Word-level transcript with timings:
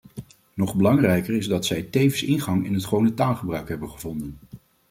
Nog 0.53 0.75
belangrijker 0.75 1.33
is 1.35 1.47
dat 1.47 1.65
zij 1.65 1.81
tevens 1.83 2.23
ingang 2.23 2.65
in 2.65 2.73
het 2.73 2.85
gewone 2.85 3.13
taalgebruik 3.13 3.69
hebben 3.69 3.89
gevonden. 3.89 4.37